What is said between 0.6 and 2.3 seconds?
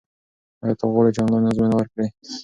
ایا ته غواړې چې آنلاین ازموینه ورکړې؟